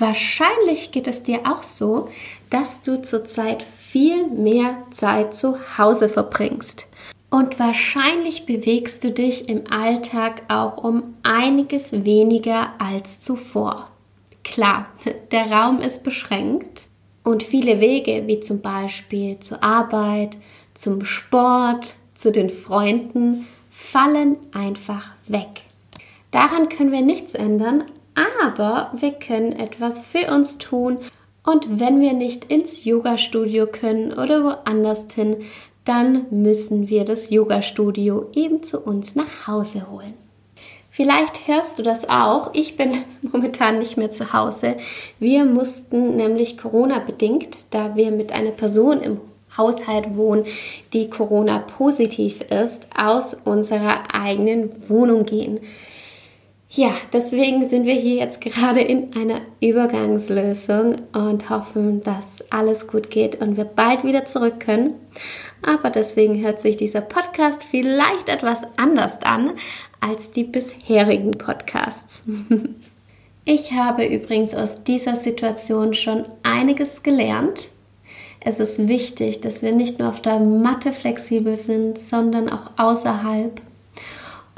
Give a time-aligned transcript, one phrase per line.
[0.00, 2.08] Wahrscheinlich geht es dir auch so,
[2.48, 6.86] dass du zurzeit viel mehr Zeit zu Hause verbringst.
[7.28, 13.90] Und wahrscheinlich bewegst du dich im Alltag auch um einiges weniger als zuvor.
[14.42, 14.86] Klar,
[15.32, 16.88] der Raum ist beschränkt
[17.22, 20.38] und viele Wege, wie zum Beispiel zur Arbeit,
[20.72, 25.60] zum Sport, zu den Freunden, fallen einfach weg.
[26.30, 27.84] Daran können wir nichts ändern,
[28.42, 30.98] aber wir können etwas für uns tun
[31.44, 35.36] und wenn wir nicht ins Yoga-Studio können oder woanders hin,
[35.84, 40.14] dann müssen wir das Yoga-Studio eben zu uns nach Hause holen.
[40.90, 42.50] Vielleicht hörst du das auch.
[42.52, 44.76] Ich bin momentan nicht mehr zu Hause.
[45.18, 49.20] Wir mussten nämlich Corona-bedingt, da wir mit einer Person im
[49.56, 50.44] Haushalt wohnen,
[50.92, 55.60] die Corona-positiv ist, aus unserer eigenen Wohnung gehen.
[56.72, 63.10] Ja, deswegen sind wir hier jetzt gerade in einer Übergangslösung und hoffen, dass alles gut
[63.10, 64.94] geht und wir bald wieder zurück können.
[65.62, 69.50] Aber deswegen hört sich dieser Podcast vielleicht etwas anders an
[69.98, 72.22] als die bisherigen Podcasts.
[73.46, 77.70] Ich habe übrigens aus dieser Situation schon einiges gelernt.
[78.38, 83.60] Es ist wichtig, dass wir nicht nur auf der Matte flexibel sind, sondern auch außerhalb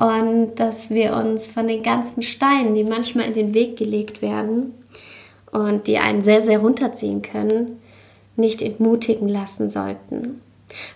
[0.03, 4.75] und dass wir uns von den ganzen Steinen, die manchmal in den Weg gelegt werden
[5.53, 7.81] und die einen sehr, sehr runterziehen können,
[8.35, 10.43] nicht entmutigen lassen sollten.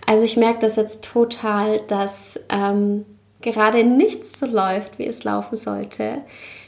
[0.05, 3.05] Also ich merke das jetzt total, dass ähm,
[3.41, 6.17] gerade nichts so läuft, wie es laufen sollte.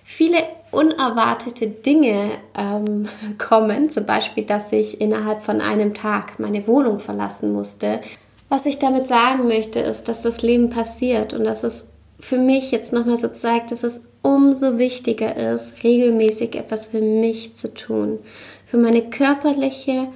[0.06, 0.38] Viele
[0.72, 7.52] unerwartete Dinge ähm, kommen, zum Beispiel, dass ich innerhalb von einem Tag meine Wohnung verlassen
[7.52, 8.00] musste.
[8.48, 11.86] Was ich damit sagen möchte, ist, dass das Leben passiert und dass es
[12.20, 17.56] für mich jetzt nochmal so zeigt, dass es umso wichtiger ist, regelmäßig etwas für mich
[17.56, 18.20] zu tun,
[18.66, 20.08] für meine körperliche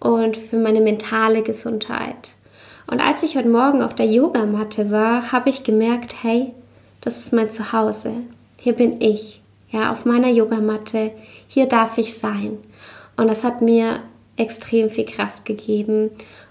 [0.00, 2.30] und für meine mentale Gesundheit.
[2.86, 6.54] Und als ich heute Morgen auf der Yogamatte war, habe ich gemerkt, hey,
[7.00, 8.12] das ist mein Zuhause.
[8.58, 11.10] Hier bin ich, ja, auf meiner Yogamatte.
[11.48, 12.58] Hier darf ich sein.
[13.16, 14.00] Und das hat mir
[14.36, 16.10] extrem viel Kraft gegeben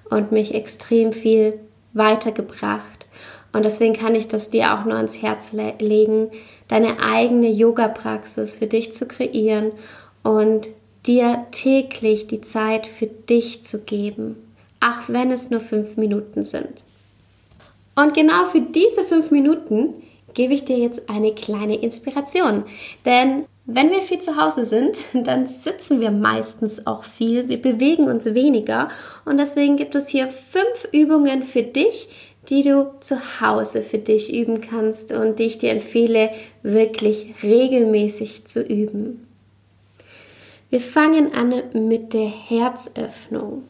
[0.10, 1.60] und mich extrem viel
[1.94, 3.08] weitergebracht.
[3.54, 6.30] Und deswegen kann ich das dir auch nur ans Herz le legen,
[6.68, 9.72] deine eigene Yoga-Praxis für dich zu kreieren
[10.24, 10.68] und
[11.06, 14.36] dir täglich die Zeit für dich zu geben,
[14.80, 16.84] auch wenn es nur fünf Minuten sind.
[17.96, 19.94] Und genau für diese fünf Minuten
[20.34, 22.64] gebe ich dir jetzt eine kleine Inspiration.
[23.06, 28.08] Denn wenn wir viel zu Hause sind, dann sitzen wir meistens auch viel, wir bewegen
[28.08, 28.88] uns weniger
[29.26, 32.08] und deswegen gibt es hier fünf Übungen für dich,
[32.50, 36.32] die du zu Hause für dich üben kannst und die ich dir empfehle,
[36.64, 39.28] wirklich regelmäßig zu üben.
[40.70, 43.64] Wir fangen an mit der Herzöffnung.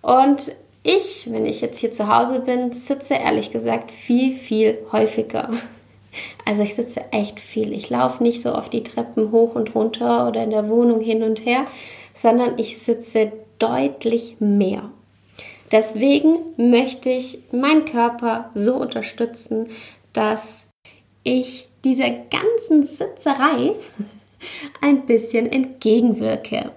[0.00, 5.50] Und ich, wenn ich jetzt hier zu Hause bin, sitze ehrlich gesagt viel, viel häufiger.
[6.44, 7.72] Also ich sitze echt viel.
[7.72, 11.22] Ich laufe nicht so oft die Treppen hoch und runter oder in der Wohnung hin
[11.22, 11.64] und her,
[12.12, 14.90] sondern ich sitze deutlich mehr.
[15.72, 19.68] Deswegen möchte ich meinen Körper so unterstützen,
[20.12, 20.68] dass
[21.24, 23.72] ich dieser ganzen Sitzerei
[24.82, 26.72] ein bisschen entgegenwirke.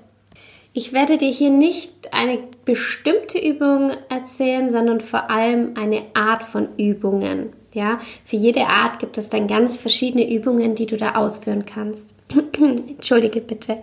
[0.72, 6.70] Ich werde dir hier nicht eine bestimmte Übung erzählen, sondern vor allem eine Art von
[6.78, 7.54] Übungen.
[7.74, 12.16] Ja, für jede Art gibt es dann ganz verschiedene Übungen, die du da ausführen kannst.
[12.58, 13.82] Entschuldige bitte.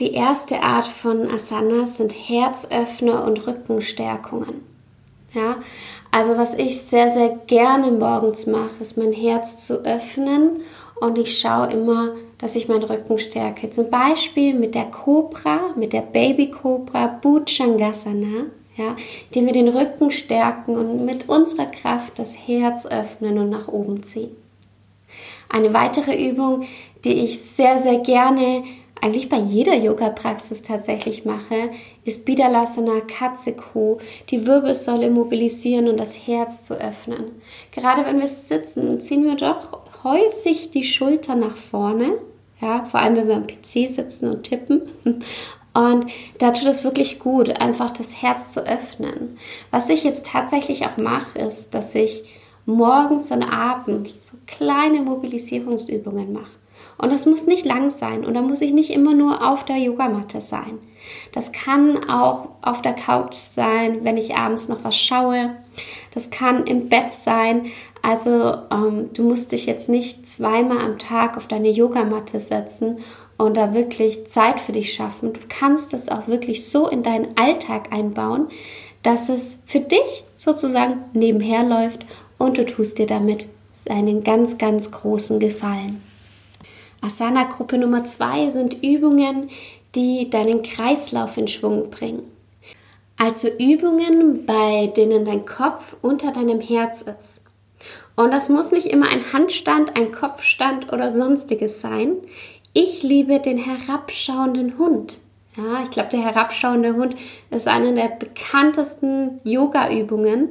[0.00, 4.62] Die erste Art von Asanas sind Herzöffner und Rückenstärkungen.
[5.32, 5.56] Ja,
[6.10, 10.62] also was ich sehr, sehr gerne morgens mache, ist mein Herz zu öffnen
[11.00, 13.70] und ich schaue immer, dass ich meinen Rücken stärke.
[13.70, 18.46] Zum Beispiel mit der Cobra, mit der Baby Cobra Bhujangasana,
[18.76, 18.96] ja,
[19.32, 24.02] die wir den Rücken stärken und mit unserer Kraft das Herz öffnen und nach oben
[24.02, 24.36] ziehen.
[25.48, 26.64] Eine weitere Übung,
[27.04, 28.64] die ich sehr, sehr gerne
[29.00, 31.70] eigentlich bei jeder Yoga-Praxis tatsächlich mache,
[32.04, 33.98] ist Bidalasana Katze-Kuh,
[34.30, 37.32] die Wirbelsäule mobilisieren und das Herz zu öffnen.
[37.72, 42.18] Gerade wenn wir sitzen, ziehen wir doch häufig die Schulter nach vorne,
[42.60, 44.82] ja, vor allem wenn wir am PC sitzen und tippen.
[45.74, 46.06] Und
[46.38, 49.36] da tut es wirklich gut, einfach das Herz zu öffnen.
[49.70, 52.22] Was ich jetzt tatsächlich auch mache, ist, dass ich
[52.64, 56.63] morgens und abends so kleine Mobilisierungsübungen mache.
[56.96, 59.78] Und das muss nicht lang sein und da muss ich nicht immer nur auf der
[59.78, 60.78] Yogamatte sein.
[61.32, 65.50] Das kann auch auf der Couch sein, wenn ich abends noch was schaue.
[66.12, 67.66] Das kann im Bett sein.
[68.00, 72.98] Also ähm, du musst dich jetzt nicht zweimal am Tag auf deine Yogamatte setzen
[73.36, 75.32] und da wirklich Zeit für dich schaffen.
[75.32, 78.48] Du kannst das auch wirklich so in deinen Alltag einbauen,
[79.02, 82.06] dass es für dich sozusagen nebenher läuft
[82.38, 83.46] und du tust dir damit
[83.88, 86.02] einen ganz, ganz großen Gefallen.
[87.04, 89.50] Asana-Gruppe Nummer zwei sind Übungen,
[89.94, 92.22] die deinen Kreislauf in Schwung bringen.
[93.18, 97.42] Also Übungen, bei denen dein Kopf unter deinem Herz ist.
[98.16, 102.16] Und das muss nicht immer ein Handstand, ein Kopfstand oder sonstiges sein.
[102.72, 105.20] Ich liebe den herabschauenden Hund.
[105.56, 107.14] Ja, ich glaube, der herabschauende Hund
[107.50, 110.48] ist eine der bekanntesten Yoga-Übungen.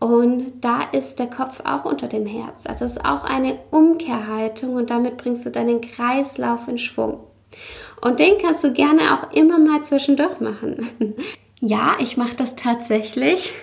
[0.00, 2.64] Und da ist der Kopf auch unter dem Herz.
[2.66, 7.20] Also es ist auch eine Umkehrhaltung und damit bringst du deinen Kreislauf in Schwung.
[8.00, 10.88] Und den kannst du gerne auch immer mal zwischendurch machen.
[11.62, 13.52] Ja, ich mache das tatsächlich.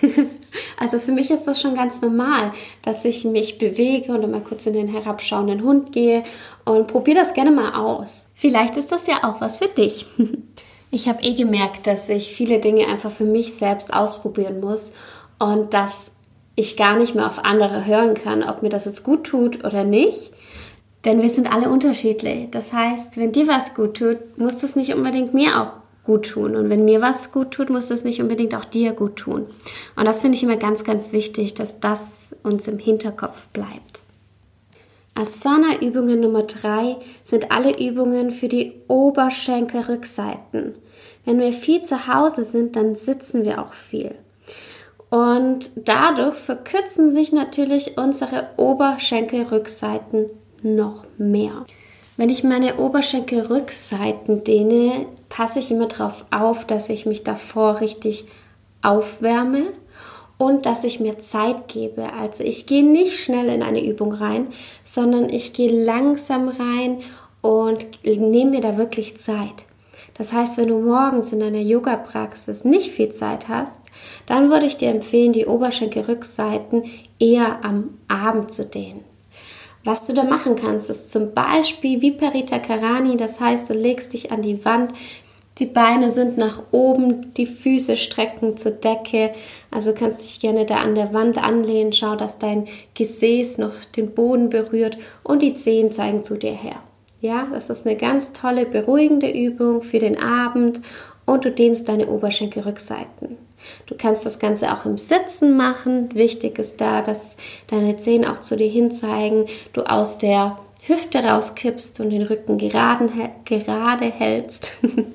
[0.80, 2.52] Also für mich ist das schon ganz normal,
[2.82, 6.22] dass ich mich bewege und mal kurz in den herabschauenden Hund gehe
[6.64, 8.28] und probiere das gerne mal aus.
[8.34, 10.06] Vielleicht ist das ja auch was für dich.
[10.90, 14.90] Ich habe eh gemerkt, dass ich viele Dinge einfach für mich selbst ausprobieren muss
[15.38, 16.10] und dass
[16.58, 19.84] ich gar nicht mehr auf andere hören kann, ob mir das jetzt gut tut oder
[19.84, 20.32] nicht.
[21.04, 22.50] Denn wir sind alle unterschiedlich.
[22.50, 26.56] Das heißt, wenn dir was gut tut, muss das nicht unbedingt mir auch gut tun.
[26.56, 29.46] Und wenn mir was gut tut, muss das nicht unbedingt auch dir gut tun.
[29.94, 34.00] Und das finde ich immer ganz, ganz wichtig, dass das uns im Hinterkopf bleibt.
[35.14, 40.74] Asana-Übungen Nummer drei sind alle Übungen für die Oberschenkelrückseiten.
[41.24, 44.16] Wenn wir viel zu Hause sind, dann sitzen wir auch viel.
[45.10, 50.26] Und dadurch verkürzen sich natürlich unsere Oberschenkelrückseiten
[50.62, 51.64] noch mehr.
[52.16, 58.26] Wenn ich meine Oberschenkelrückseiten dehne, passe ich immer darauf auf, dass ich mich davor richtig
[58.82, 59.72] aufwärme
[60.36, 62.12] und dass ich mir Zeit gebe.
[62.12, 64.48] Also ich gehe nicht schnell in eine Übung rein,
[64.84, 66.98] sondern ich gehe langsam rein
[67.40, 69.64] und nehme mir da wirklich Zeit.
[70.18, 73.78] Das heißt, wenn du morgens in deiner Yoga-Praxis nicht viel Zeit hast,
[74.26, 76.82] dann würde ich dir empfehlen, die Oberschenkelrückseiten
[77.20, 79.04] eher am Abend zu dehnen.
[79.84, 84.32] Was du da machen kannst, ist zum Beispiel Viparita Karani, das heißt, du legst dich
[84.32, 84.92] an die Wand,
[85.58, 89.32] die Beine sind nach oben, die Füße strecken zur Decke.
[89.72, 91.92] Also kannst dich gerne da an der Wand anlehnen.
[91.92, 96.76] Schau, dass dein Gesäß noch den Boden berührt und die Zehen zeigen zu dir her.
[97.20, 100.80] Ja, das ist eine ganz tolle, beruhigende Übung für den Abend
[101.26, 103.36] und du dehnst deine Oberschenkelrückseiten.
[103.86, 106.14] Du kannst das Ganze auch im Sitzen machen.
[106.14, 107.36] Wichtig ist da, dass
[107.66, 112.56] deine Zehen auch zu dir hin zeigen, du aus der Hüfte rauskippst und den Rücken
[112.56, 113.10] geraden,
[113.44, 114.72] gerade hältst.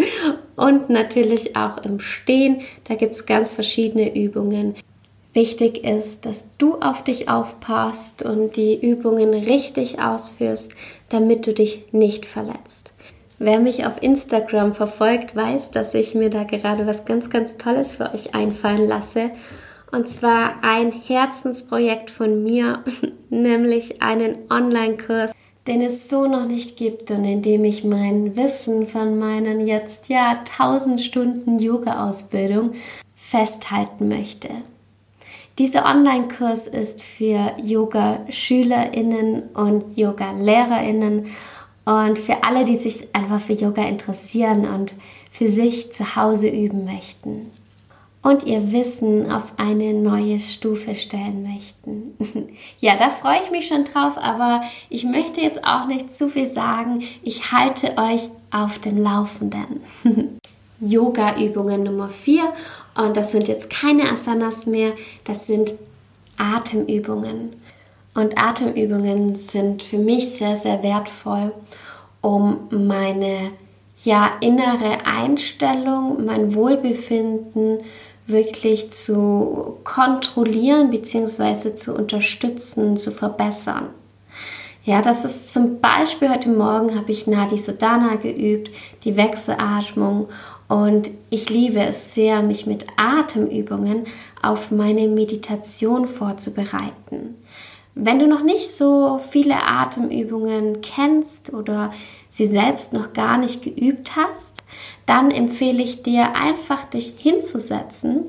[0.58, 2.62] und natürlich auch im Stehen.
[2.84, 4.76] Da gibt es ganz verschiedene Übungen.
[5.34, 10.74] Wichtig ist, dass du auf dich aufpasst und die Übungen richtig ausführst,
[11.10, 12.94] damit du dich nicht verletzt.
[13.40, 17.96] Wer mich auf Instagram verfolgt, weiß, dass ich mir da gerade was ganz, ganz Tolles
[17.96, 19.32] für euch einfallen lasse.
[19.92, 22.84] Und zwar ein Herzensprojekt von mir,
[23.30, 25.32] nämlich einen Online-Kurs,
[25.66, 30.10] den es so noch nicht gibt und in dem ich mein Wissen von meinen jetzt
[30.10, 32.74] ja 1000 Stunden Yoga-Ausbildung
[33.16, 34.50] festhalten möchte.
[35.60, 41.28] Dieser Online-Kurs ist für Yoga-SchülerInnen und Yoga-LehrerInnen
[41.86, 44.96] und für alle, die sich einfach für Yoga interessieren und
[45.30, 47.52] für sich zu Hause üben möchten
[48.24, 52.48] und ihr Wissen auf eine neue Stufe stellen möchten.
[52.80, 56.48] ja, da freue ich mich schon drauf, aber ich möchte jetzt auch nicht zu viel
[56.48, 57.04] sagen.
[57.22, 59.82] Ich halte euch auf dem Laufenden.
[60.86, 62.42] Yoga-Übungen Nummer 4
[62.96, 64.94] und das sind jetzt keine Asanas mehr,
[65.26, 65.76] das sind
[66.38, 67.56] Atemübungen.
[68.14, 71.52] Und Atemübungen sind für mich sehr, sehr wertvoll,
[72.22, 73.52] um meine
[74.04, 77.80] ja, innere Einstellung, mein Wohlbefinden
[78.28, 81.76] wirklich zu kontrollieren bzw.
[81.76, 83.90] zu unterstützen, zu verbessern.
[84.86, 88.70] Ja, das ist zum Beispiel heute Morgen habe ich Nadi Sodana geübt,
[89.06, 90.28] die Wechselatmung
[90.68, 94.04] und ich liebe es sehr, mich mit Atemübungen
[94.42, 97.36] auf meine Meditation vorzubereiten.
[97.96, 101.92] Wenn du noch nicht so viele Atemübungen kennst oder
[102.28, 104.64] sie selbst noch gar nicht geübt hast,
[105.06, 108.24] dann empfehle ich dir einfach dich hinzusetzen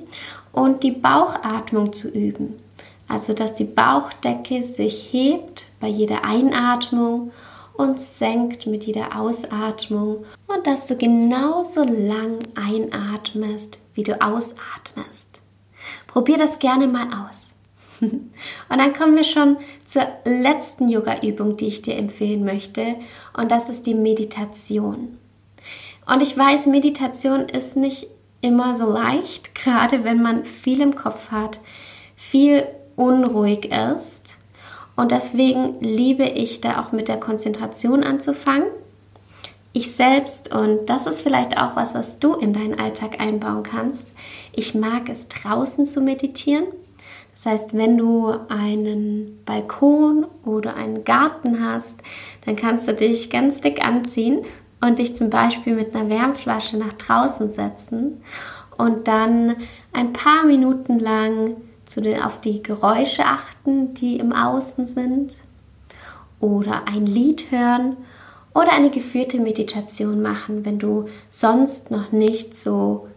[0.52, 2.63] und die Bauchatmung zu üben.
[3.08, 7.32] Also dass die Bauchdecke sich hebt bei jeder Einatmung
[7.74, 15.42] und senkt mit jeder Ausatmung und dass du genauso lang einatmest, wie du ausatmest.
[16.06, 17.50] Probier das gerne mal aus.
[18.00, 18.30] Und
[18.68, 22.96] dann kommen wir schon zur letzten Yoga-Übung, die ich dir empfehlen möchte.
[23.36, 25.18] Und das ist die Meditation.
[26.06, 28.08] Und ich weiß, Meditation ist nicht
[28.40, 31.60] immer so leicht, gerade wenn man viel im Kopf hat,
[32.16, 34.36] viel unruhig ist.
[34.96, 38.68] Und deswegen liebe ich da auch mit der Konzentration anzufangen.
[39.72, 44.08] Ich selbst, und das ist vielleicht auch was, was du in deinen Alltag einbauen kannst,
[44.54, 46.66] ich mag es draußen zu meditieren.
[47.34, 52.00] Das heißt, wenn du einen Balkon oder einen Garten hast,
[52.46, 54.42] dann kannst du dich ganz dick anziehen
[54.80, 58.22] und dich zum Beispiel mit einer Wärmflasche nach draußen setzen
[58.76, 59.56] und dann
[59.92, 61.56] ein paar Minuten lang
[61.86, 65.38] zu den, auf die Geräusche achten, die im Außen sind
[66.40, 67.96] oder ein Lied hören
[68.54, 73.08] oder eine geführte Meditation machen, wenn du sonst noch nicht so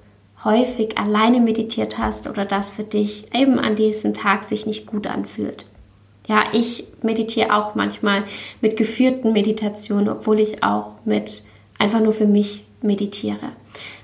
[0.43, 5.07] häufig alleine meditiert hast oder das für dich eben an diesem Tag sich nicht gut
[5.07, 5.65] anfühlt.
[6.27, 8.23] Ja, ich meditiere auch manchmal
[8.61, 11.43] mit geführten Meditationen, obwohl ich auch mit
[11.79, 13.51] einfach nur für mich meditiere.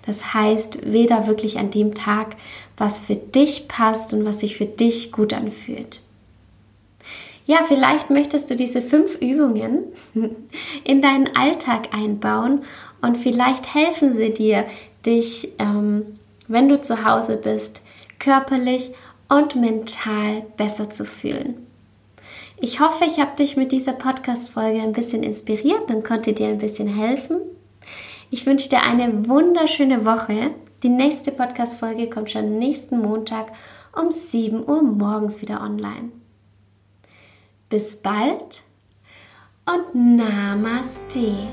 [0.05, 2.35] Das heißt, da wirklich an dem Tag,
[2.77, 6.01] was für dich passt und was sich für dich gut anfühlt.
[7.45, 9.83] Ja, vielleicht möchtest du diese fünf Übungen
[10.83, 12.61] in deinen Alltag einbauen
[13.01, 14.65] und vielleicht helfen sie dir,
[15.05, 16.05] dich, ähm,
[16.47, 17.81] wenn du zu Hause bist,
[18.19, 18.91] körperlich
[19.27, 21.67] und mental besser zu fühlen.
[22.61, 26.59] Ich hoffe, ich habe dich mit dieser Podcast-Folge ein bisschen inspiriert und konnte dir ein
[26.59, 27.37] bisschen helfen.
[28.33, 30.55] Ich wünsche dir eine wunderschöne Woche.
[30.81, 33.51] Die nächste Podcast-Folge kommt schon nächsten Montag
[33.95, 36.09] um 7 Uhr morgens wieder online.
[37.69, 38.63] Bis bald
[39.67, 41.47] und Namaste.